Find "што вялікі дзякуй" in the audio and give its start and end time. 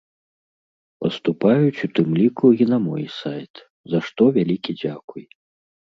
4.11-5.23